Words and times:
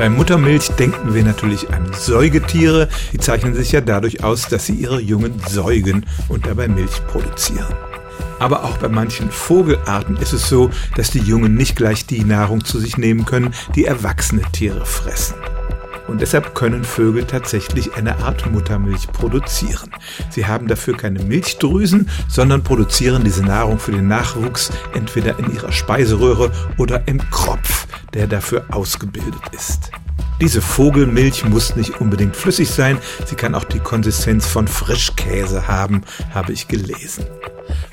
Bei 0.00 0.08
Muttermilch 0.08 0.70
denken 0.78 1.12
wir 1.12 1.22
natürlich 1.22 1.68
an 1.74 1.92
Säugetiere. 1.92 2.88
Die 3.12 3.18
zeichnen 3.18 3.52
sich 3.52 3.72
ja 3.72 3.82
dadurch 3.82 4.24
aus, 4.24 4.48
dass 4.48 4.64
sie 4.64 4.72
ihre 4.72 4.98
Jungen 4.98 5.34
säugen 5.46 6.06
und 6.30 6.46
dabei 6.46 6.68
Milch 6.68 7.06
produzieren. 7.08 7.74
Aber 8.38 8.64
auch 8.64 8.78
bei 8.78 8.88
manchen 8.88 9.30
Vogelarten 9.30 10.16
ist 10.16 10.32
es 10.32 10.48
so, 10.48 10.70
dass 10.96 11.10
die 11.10 11.18
Jungen 11.18 11.54
nicht 11.54 11.76
gleich 11.76 12.06
die 12.06 12.24
Nahrung 12.24 12.64
zu 12.64 12.78
sich 12.78 12.96
nehmen 12.96 13.26
können, 13.26 13.52
die 13.74 13.84
erwachsene 13.84 14.40
Tiere 14.52 14.86
fressen. 14.86 15.34
Und 16.08 16.22
deshalb 16.22 16.54
können 16.54 16.82
Vögel 16.82 17.24
tatsächlich 17.24 17.94
eine 17.94 18.20
Art 18.20 18.50
Muttermilch 18.50 19.06
produzieren. 19.12 19.90
Sie 20.30 20.46
haben 20.46 20.66
dafür 20.66 20.96
keine 20.96 21.22
Milchdrüsen, 21.22 22.08
sondern 22.26 22.64
produzieren 22.64 23.22
diese 23.22 23.44
Nahrung 23.44 23.78
für 23.78 23.92
den 23.92 24.08
Nachwuchs 24.08 24.72
entweder 24.94 25.38
in 25.38 25.54
ihrer 25.54 25.72
Speiseröhre 25.72 26.50
oder 26.78 27.06
im 27.06 27.18
Kropf, 27.30 27.86
der 28.14 28.26
dafür 28.26 28.64
ausgebildet 28.70 29.42
ist. 29.52 29.90
Diese 30.40 30.62
Vogelmilch 30.62 31.44
muss 31.44 31.76
nicht 31.76 32.00
unbedingt 32.00 32.34
flüssig 32.34 32.70
sein, 32.70 32.96
sie 33.26 33.34
kann 33.34 33.54
auch 33.54 33.64
die 33.64 33.78
Konsistenz 33.78 34.46
von 34.46 34.66
Frischkäse 34.68 35.68
haben, 35.68 36.02
habe 36.32 36.52
ich 36.52 36.66
gelesen. 36.66 37.26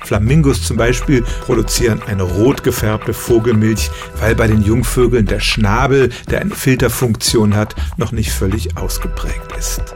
Flamingos 0.00 0.62
zum 0.62 0.78
Beispiel 0.78 1.22
produzieren 1.44 2.00
eine 2.06 2.22
rot 2.22 2.62
gefärbte 2.62 3.12
Vogelmilch, 3.12 3.90
weil 4.18 4.34
bei 4.34 4.46
den 4.46 4.62
Jungvögeln 4.62 5.26
der 5.26 5.40
Schnabel, 5.40 6.08
der 6.30 6.40
eine 6.40 6.54
Filterfunktion 6.54 7.54
hat, 7.54 7.74
noch 7.98 8.12
nicht 8.12 8.32
völlig 8.32 8.78
ausgeprägt 8.78 9.52
ist. 9.58 9.94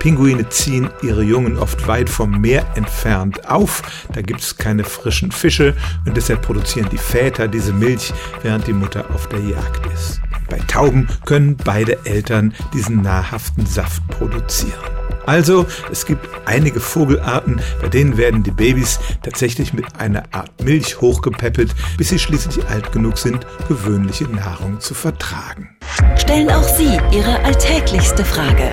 Pinguine 0.00 0.48
ziehen 0.48 0.88
ihre 1.02 1.22
Jungen 1.22 1.58
oft 1.58 1.86
weit 1.86 2.08
vom 2.08 2.40
Meer 2.40 2.66
entfernt 2.74 3.48
auf. 3.48 3.82
Da 4.12 4.22
gibt 4.22 4.40
es 4.40 4.56
keine 4.56 4.82
frischen 4.82 5.30
Fische 5.30 5.76
und 6.06 6.16
deshalb 6.16 6.40
produzieren 6.40 6.88
die 6.90 6.98
Väter 6.98 7.46
diese 7.48 7.74
Milch, 7.74 8.12
während 8.42 8.66
die 8.66 8.72
Mutter 8.72 9.04
auf 9.14 9.28
der 9.28 9.40
Jagd 9.40 9.86
ist. 9.92 10.22
Bei 10.48 10.58
Tauben 10.66 11.06
können 11.26 11.56
beide 11.56 12.04
Eltern 12.06 12.54
diesen 12.72 13.02
nahrhaften 13.02 13.66
Saft 13.66 14.02
produzieren. 14.08 14.72
Also, 15.26 15.66
es 15.92 16.06
gibt 16.06 16.26
einige 16.46 16.80
Vogelarten, 16.80 17.60
bei 17.82 17.88
denen 17.88 18.16
werden 18.16 18.42
die 18.42 18.50
Babys 18.50 18.98
tatsächlich 19.22 19.74
mit 19.74 19.84
einer 20.00 20.22
Art 20.32 20.64
Milch 20.64 21.02
hochgepäppelt, 21.02 21.74
bis 21.98 22.08
sie 22.08 22.18
schließlich 22.18 22.66
alt 22.68 22.90
genug 22.90 23.18
sind, 23.18 23.46
gewöhnliche 23.68 24.24
Nahrung 24.24 24.80
zu 24.80 24.94
vertragen. 24.94 25.76
Stellen 26.16 26.50
auch 26.50 26.66
Sie 26.66 26.98
Ihre 27.12 27.38
alltäglichste 27.44 28.24
Frage 28.24 28.72